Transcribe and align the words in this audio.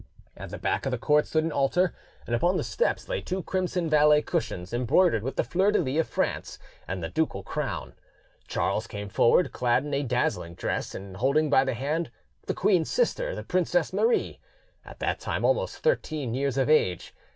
At 0.35 0.49
the 0.49 0.57
back 0.57 0.87
of 0.87 0.91
the 0.91 0.97
court 0.97 1.27
stood 1.27 1.43
an 1.43 1.51
altar, 1.51 1.93
and 2.25 2.35
upon 2.35 2.57
the 2.57 2.63
steps 2.63 3.07
lay 3.07 3.21
two 3.21 3.43
crimson 3.43 3.87
velvet 3.87 4.25
cushions 4.25 4.73
embroidered 4.73 5.21
with 5.21 5.35
the 5.35 5.43
fleur 5.43 5.71
de 5.71 5.77
lys 5.77 5.99
of 5.99 6.07
France 6.07 6.57
and 6.87 7.03
the 7.03 7.09
ducal 7.09 7.43
crown. 7.43 7.93
Charles 8.47 8.87
came 8.87 9.09
forward, 9.09 9.51
clad 9.51 9.85
in 9.85 9.93
a 9.93 10.01
dazzling 10.01 10.55
dress, 10.55 10.95
and 10.95 11.17
holding 11.17 11.51
by 11.51 11.63
the 11.63 11.75
hand 11.75 12.09
the 12.47 12.55
queen's 12.55 12.89
sister, 12.89 13.35
the 13.35 13.43
Princess 13.43 13.93
Marie, 13.93 14.39
at 14.83 14.97
that 14.97 15.19
time 15.19 15.45
almost 15.45 15.77
thirteen 15.83 16.33
years 16.33 16.57
of 16.57 16.67
age. 16.67 17.13